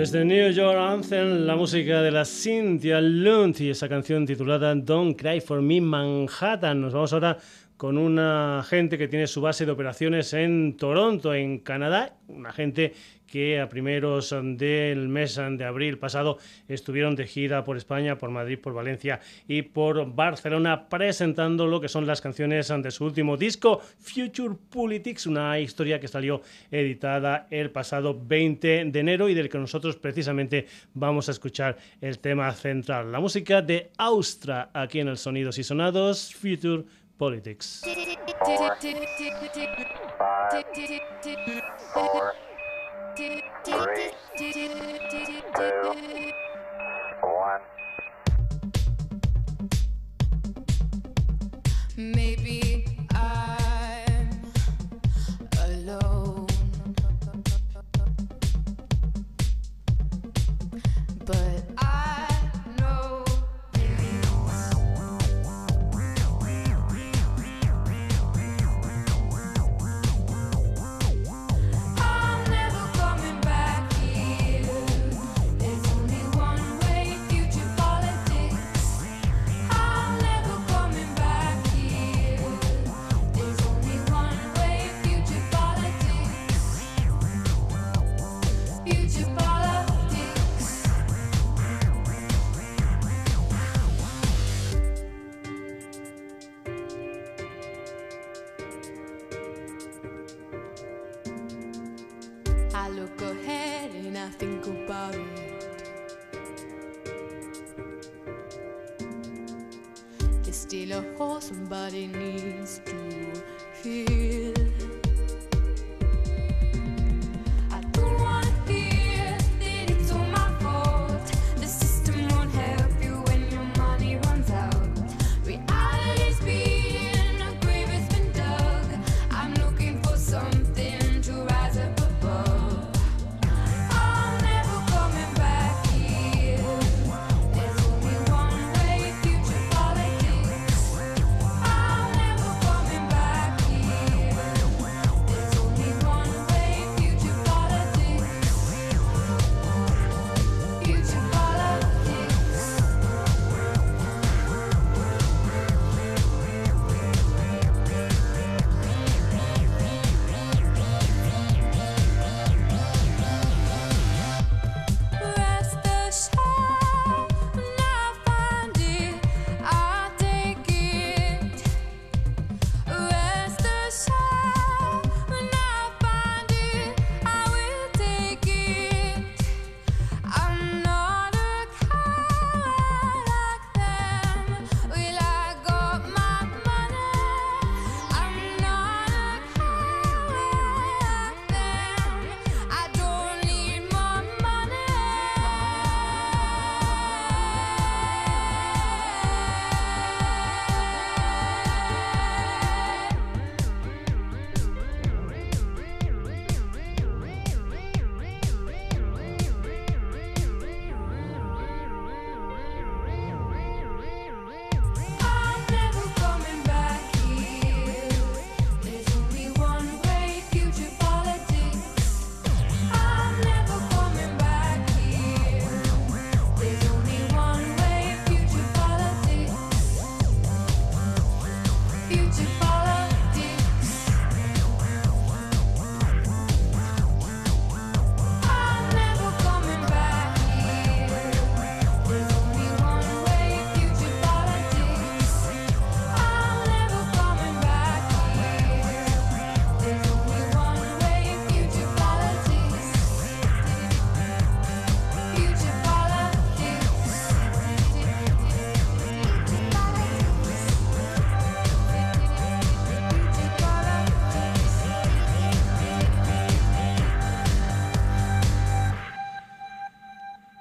Desde 0.10 0.24
New 0.24 0.52
York 0.52 0.78
Anthem, 0.80 1.46
la 1.46 1.58
música 1.58 2.02
de 2.02 2.12
la 2.12 2.24
Cynthia 2.24 3.02
Lund 3.02 3.60
y 3.60 3.72
esa 3.72 3.90
canción 3.90 4.26
titulada 4.26 4.74
Don't 4.74 5.20
Cry 5.20 5.42
for 5.42 5.62
Me 5.62 5.82
Manhattan. 5.82 6.80
Nos 6.80 6.94
vamos 6.94 7.12
ahora 7.12 7.38
con 7.76 7.98
una 7.98 8.64
gente 8.66 8.98
que 8.98 9.10
tiene 9.10 9.28
su 9.28 9.42
base 9.42 9.66
de 9.66 9.74
operaciones 9.74 10.32
en 10.32 10.78
Toronto, 10.78 11.34
en 11.34 11.60
Canadá, 11.60 12.16
una 12.30 12.54
gente 12.54 12.94
que 13.28 13.60
a 13.60 13.70
primeros 13.70 14.34
del 14.44 15.08
mes 15.10 15.36
de 15.36 15.66
abril 15.66 15.98
pasado 16.00 16.38
estuvieron 16.68 17.16
de 17.16 17.28
gira 17.28 17.64
por 17.64 17.78
España, 17.78 18.18
por 18.18 18.32
Madrid, 18.32 18.60
por 18.60 18.74
Valencia 18.74 19.20
y 19.48 19.62
por 19.62 20.16
Barcelona 20.16 20.90
presentando 20.90 21.68
lo 21.68 21.80
que 21.82 21.90
son 21.90 22.08
las 22.08 22.22
canciones 22.22 22.68
de 22.68 22.92
su 22.92 23.06
último 23.06 23.38
disco, 23.38 23.82
Future 24.00 24.56
Politics, 24.70 25.28
una 25.28 25.60
historia 25.60 26.00
que 26.00 26.08
salió 26.08 26.42
editada 26.72 27.48
el 27.52 27.72
pasado 27.72 28.20
20 28.20 28.86
de 28.86 29.00
enero 29.00 29.30
y 29.30 29.34
del 29.34 29.50
que 29.50 29.58
nosotros 29.58 29.98
precisamente 29.98 30.68
vamos 30.94 31.28
a 31.28 31.32
escuchar 31.32 31.78
el 32.02 32.20
tema 32.20 32.52
central, 32.54 33.12
la 33.12 33.20
música 33.20 33.62
de 33.62 33.92
Austra 33.98 34.70
aquí 34.74 35.00
en 35.00 35.10
el 35.10 35.18
Sonidos 35.18 35.58
y 35.58 35.64
Sonados, 35.64 36.34
Future 36.34 36.84
Politics. 37.18 37.84
Three, 43.18 43.42
two, 44.38 44.70
one. 47.24 47.62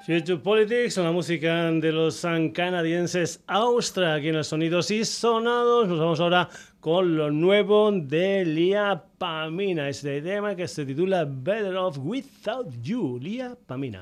Future 0.06 0.38
Politics, 0.38 0.98
la 0.98 1.10
música 1.10 1.68
de 1.72 1.90
los 1.90 2.24
canadienses 2.54 3.42
Austria, 3.48 4.14
aquí 4.14 4.28
en 4.28 4.36
los 4.36 4.46
sonidos 4.46 4.88
y 4.92 5.04
sonados. 5.04 5.88
Nos 5.88 5.98
vamos 5.98 6.20
ahora 6.20 6.48
con 6.78 7.16
lo 7.16 7.32
nuevo 7.32 7.90
de 7.90 8.44
Lia 8.44 9.02
Pamina, 9.18 9.88
este 9.88 10.22
tema 10.22 10.54
que 10.54 10.68
se 10.68 10.86
titula 10.86 11.24
Better 11.28 11.74
Off 11.74 11.98
Without 11.98 12.72
You, 12.82 13.18
Lia 13.20 13.56
Pamina. 13.66 14.00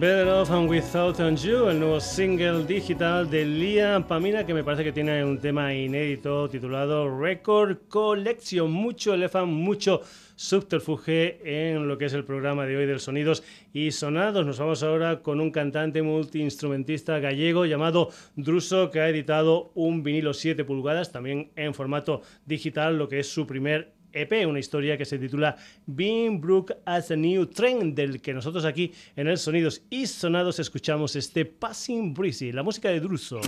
Better 0.00 0.28
Off 0.30 0.50
and 0.50 0.66
Without 0.66 1.18
You, 1.36 1.68
el 1.68 1.78
nuevo 1.78 2.00
single 2.00 2.64
digital 2.64 3.28
de 3.28 3.44
Liam 3.44 4.06
Pamina, 4.06 4.46
que 4.46 4.54
me 4.54 4.64
parece 4.64 4.82
que 4.82 4.92
tiene 4.92 5.22
un 5.22 5.38
tema 5.38 5.74
inédito 5.74 6.48
titulado 6.48 7.20
Record 7.20 7.80
Collection. 7.86 8.72
Mucho 8.72 9.12
elefant, 9.12 9.52
mucho 9.52 10.00
subterfuge 10.36 11.40
en 11.44 11.86
lo 11.86 11.98
que 11.98 12.06
es 12.06 12.14
el 12.14 12.24
programa 12.24 12.64
de 12.64 12.78
hoy 12.78 12.86
del 12.86 12.98
Sonidos 12.98 13.42
y 13.74 13.90
Sonados. 13.90 14.46
Nos 14.46 14.58
vamos 14.58 14.82
ahora 14.82 15.20
con 15.20 15.38
un 15.38 15.50
cantante 15.50 16.00
multiinstrumentista 16.00 17.18
gallego 17.18 17.66
llamado 17.66 18.08
Druso, 18.36 18.90
que 18.90 19.00
ha 19.00 19.08
editado 19.10 19.70
un 19.74 20.02
vinilo 20.02 20.32
7 20.32 20.64
pulgadas, 20.64 21.12
también 21.12 21.50
en 21.56 21.74
formato 21.74 22.22
digital, 22.46 22.96
lo 22.96 23.06
que 23.06 23.20
es 23.20 23.30
su 23.30 23.46
primer 23.46 23.99
EP, 24.12 24.46
una 24.46 24.58
historia 24.58 24.96
que 24.96 25.04
se 25.04 25.18
titula 25.18 25.56
Being 25.86 26.40
Brook 26.40 26.72
as 26.84 27.10
a 27.10 27.16
New 27.16 27.46
Trend, 27.46 27.94
del 27.94 28.20
que 28.20 28.34
nosotros 28.34 28.64
aquí 28.64 28.92
en 29.16 29.28
el 29.28 29.38
Sonidos 29.38 29.82
y 29.90 30.06
Sonados 30.06 30.58
escuchamos 30.58 31.16
este 31.16 31.44
Passing 31.44 32.14
Breezy, 32.14 32.52
la 32.52 32.62
música 32.62 32.88
de 32.88 33.00
Druso. 33.00 33.40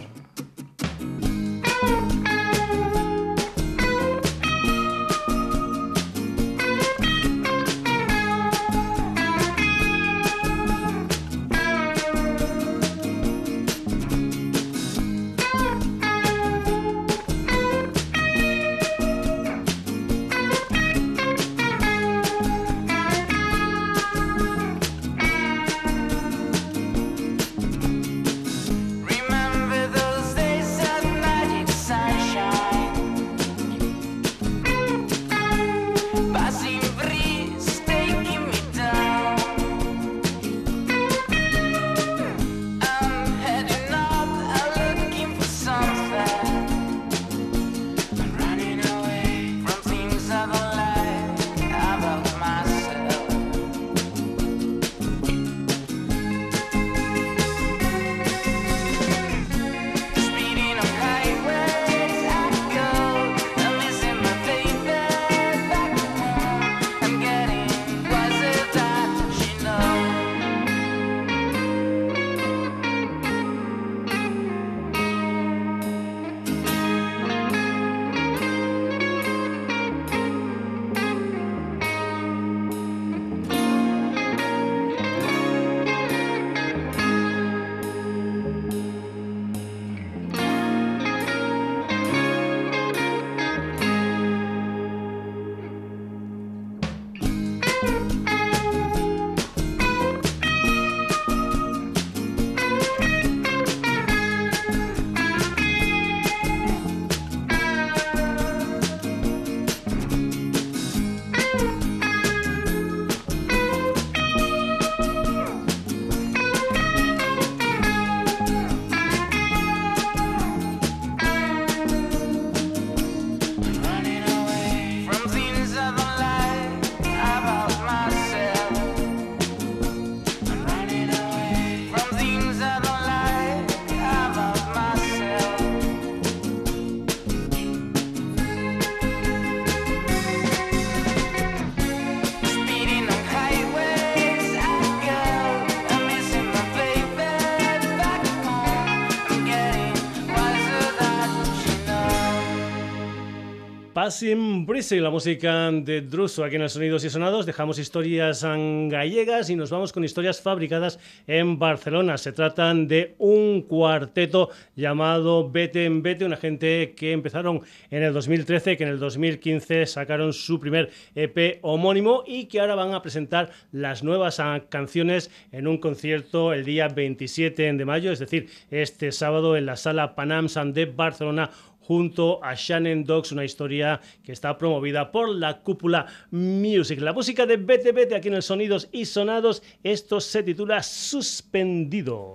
Passing 154.23 154.67
Breezy, 154.67 155.01
la 155.01 155.11
música 155.11 155.73
de 155.73 156.01
Druso 156.01 156.45
aquí 156.45 156.55
en 156.55 156.63
el 156.63 156.71
Sonidos 156.71 157.03
y 157.03 157.11
Sonados. 157.11 157.45
Dejamos 157.45 157.81
historias 157.81 158.45
gallegas 158.45 159.51
y 159.51 159.57
nos 159.57 159.71
vamos 159.71 159.93
con 159.93 160.05
historias 160.05 160.41
fabricadas 160.41 161.01
en 161.27 161.59
Barcelona. 161.59 162.17
Se 162.17 162.31
tratan 162.31 162.87
de 162.87 163.17
un 163.19 163.63
cuarteto 163.63 164.51
llamado 164.77 165.51
Vete 165.51 165.87
en 165.87 166.05
Vete, 166.05 166.25
una 166.25 166.37
gente 166.37 166.95
que 166.97 167.11
empezaron 167.11 167.63
en 167.91 168.05
el 168.05 168.13
2013, 168.13 168.77
que 168.77 168.85
en 168.85 168.91
el 168.91 169.01
2015 169.01 169.87
sacaron 169.87 170.33
su 170.33 170.61
primer 170.61 170.91
EP 171.17 171.59
homónimo 171.63 172.23
y 172.25 172.45
que 172.45 172.61
ahora 172.61 172.77
van 172.77 172.95
a 172.95 173.03
presentar 173.03 173.51
las 173.73 174.05
nuevas 174.05 174.41
canciones 174.69 175.33
en 175.51 175.67
un 175.67 175.79
concierto 175.79 176.53
el 176.53 176.65
día 176.65 176.87
27 176.87 177.73
de 177.73 177.85
mayo, 177.85 178.13
es 178.13 178.21
decir, 178.21 178.49
este 178.71 179.11
sábado 179.11 179.57
en 179.57 179.67
la 179.67 179.75
sala 179.75 180.15
Panam 180.15 180.47
de 180.73 180.87
Barcelona 180.87 181.51
junto 181.83 182.43
a 182.43 182.55
Shannon 182.55 183.05
Dogs, 183.05 183.33
una 183.33 183.45
historia 183.45 184.01
que 184.23 184.33
está 184.33 184.57
promovida 184.57 185.11
por 185.11 185.29
la 185.29 185.61
Cúpula 185.61 186.07
Music. 186.31 187.01
La 187.01 187.13
música 187.13 187.47
de 187.47 187.57
Bete 187.57 187.93
Bete 187.93 188.15
aquí 188.15 188.29
en 188.29 188.35
el 188.35 188.43
Sonidos 188.43 188.89
y 188.93 189.05
Sonados, 189.05 189.63
esto 189.83 190.21
se 190.21 190.43
titula 190.43 190.83
Suspendido. 190.83 192.35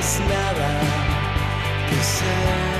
es 0.00 0.20
nada 0.20 0.80
que 1.88 2.02
sea. 2.02 2.79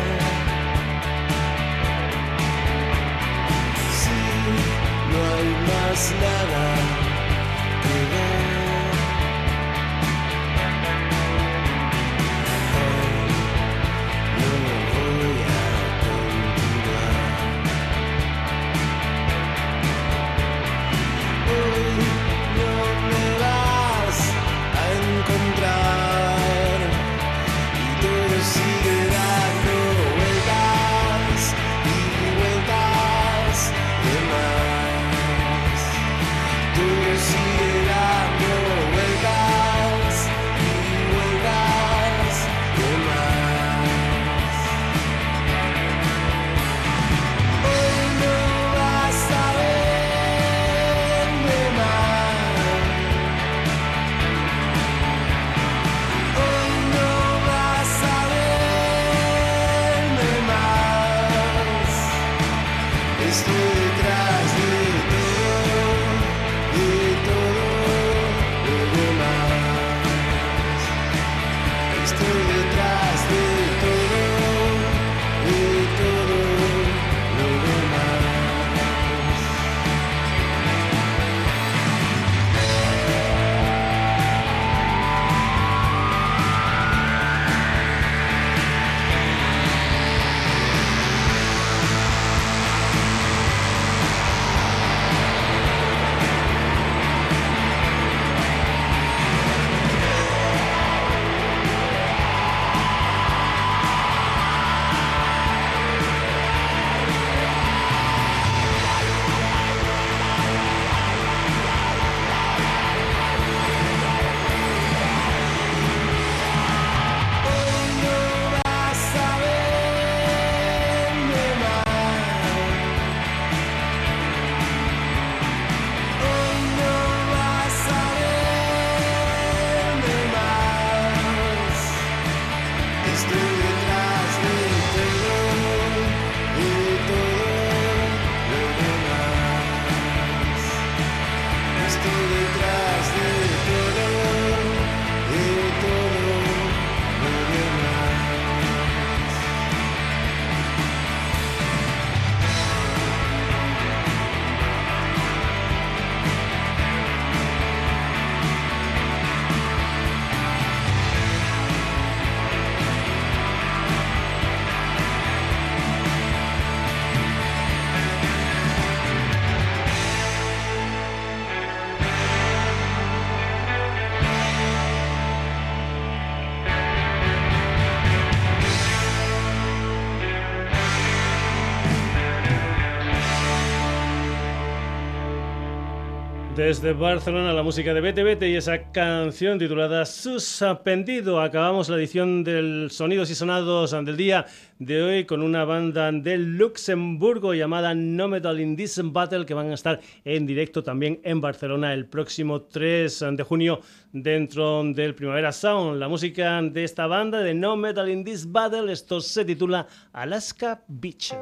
Desde 186.61 186.93
Barcelona, 186.93 187.55
la 187.55 187.63
música 187.63 187.95
de 187.95 188.03
Bete 188.03 188.23
Bete 188.23 188.51
y 188.51 188.55
esa 188.55 188.93
canción 188.93 189.59
titulada 189.59 190.05
Suspendido. 190.05 191.41
Acabamos 191.41 191.89
la 191.89 191.97
edición 191.97 192.45
del 192.45 192.91
Sonidos 192.91 193.31
y 193.31 193.35
Sonados 193.35 193.93
del 193.93 194.15
día 194.15 194.45
de 194.79 195.03
hoy 195.03 195.25
con 195.25 195.41
una 195.43 195.65
banda 195.65 196.13
de 196.13 196.37
Luxemburgo 196.37 197.55
llamada 197.55 197.95
No 197.95 198.29
Metal 198.29 198.61
in 198.61 198.77
This 198.77 199.01
Battle 199.03 199.47
que 199.47 199.55
van 199.55 199.71
a 199.71 199.75
estar 199.75 200.01
en 200.23 200.47
directo 200.47 200.83
también 200.83 201.19
en 201.25 201.41
Barcelona 201.41 201.95
el 201.95 202.05
próximo 202.05 202.61
3 202.61 203.25
de 203.33 203.43
junio 203.43 203.81
dentro 204.13 204.85
del 204.85 205.15
Primavera 205.15 205.53
Sound. 205.53 205.99
La 205.99 206.09
música 206.09 206.61
de 206.61 206.85
esta 206.85 207.07
banda 207.07 207.39
de 207.39 207.55
No 207.55 207.75
Metal 207.79 208.07
in 208.11 208.23
This 208.23 208.53
Battle, 208.53 208.93
esto 208.93 209.23
se 209.23 209.47
titula 209.47 209.87
Alaska 210.13 210.83
Beach. 210.89 211.33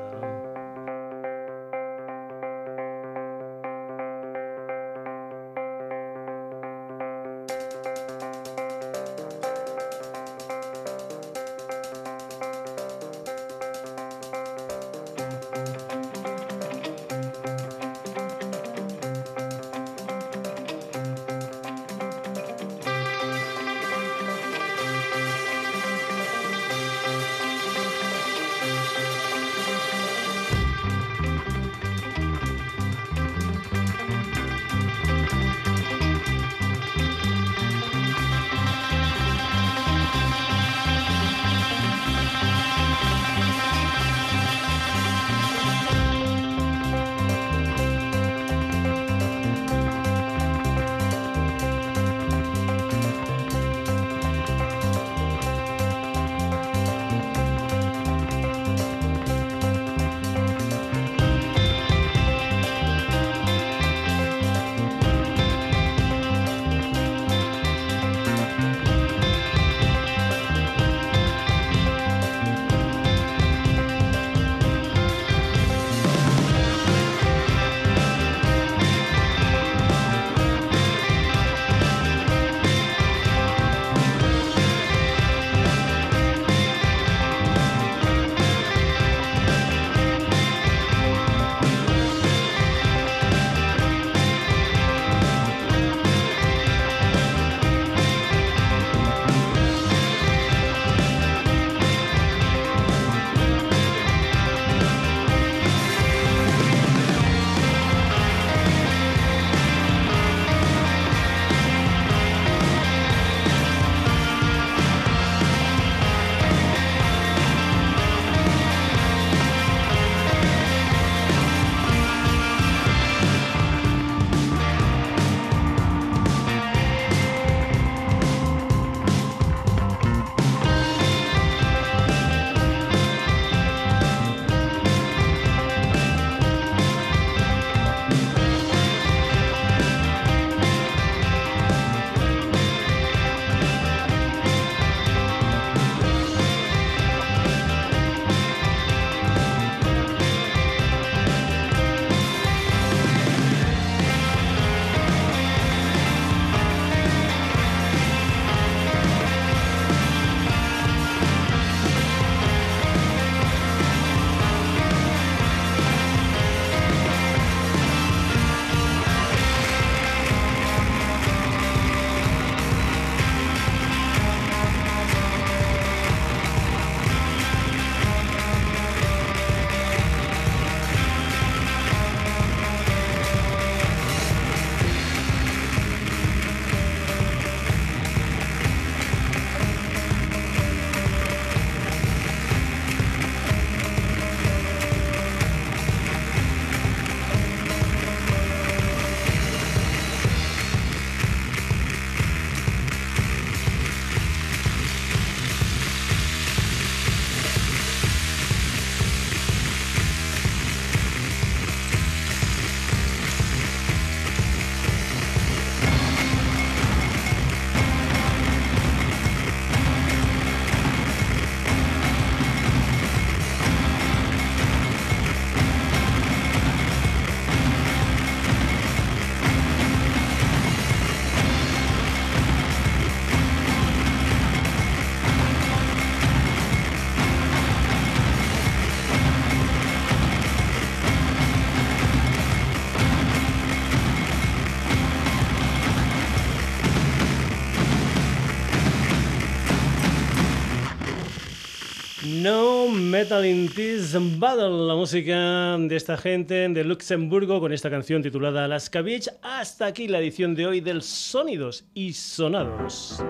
Metal 253.18 253.44
in 253.44 253.68
This 253.74 254.16
Battle, 254.38 254.86
la 254.86 254.94
música 254.94 255.76
de 255.76 255.96
esta 255.96 256.16
gente 256.16 256.68
de 256.68 256.84
Luxemburgo 256.84 257.58
con 257.58 257.72
esta 257.72 257.90
canción 257.90 258.22
titulada 258.22 258.66
Alaska 258.66 259.02
Beach. 259.02 259.28
Hasta 259.42 259.86
aquí 259.86 260.06
la 260.06 260.20
edición 260.20 260.54
de 260.54 260.68
hoy 260.68 260.80
del 260.80 261.02
Sonidos 261.02 261.84
y 261.94 262.12
Sonados. 262.12 263.20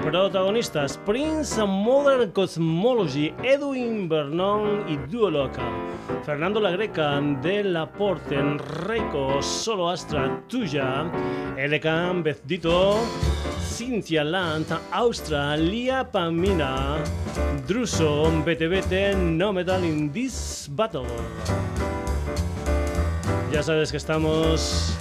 Protagonistas 0.00 0.98
Prince 1.06 1.62
Modern 1.64 2.32
Cosmology, 2.32 3.32
Edwin 3.44 4.08
Vernon 4.08 4.88
y 4.88 4.96
Duoloca. 5.08 5.62
Fernando 6.24 6.60
La 6.60 6.72
Greca 6.72 7.20
de 7.20 7.62
Laporte, 7.62 8.34
Enrico 8.34 9.40
Solo 9.40 9.88
Astra 9.88 10.42
Tuya, 10.48 11.08
Elecan 11.56 12.24
Bezdito, 12.24 12.98
Cynthia 13.76 14.24
Land, 14.24 14.72
Australia 14.90 16.10
Pamina, 16.10 17.04
Druso, 17.68 18.32
BTBT, 18.42 19.14
No 19.14 19.52
Metal 19.52 19.84
in 19.84 20.10
This 20.10 20.66
Battle. 20.70 21.04
Ya 23.52 23.62
sabes 23.62 23.90
que 23.90 23.98
estamos 23.98 24.96